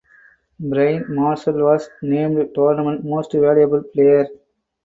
[0.59, 4.25] Brian Marshall was named Tournament Most Valuable Player.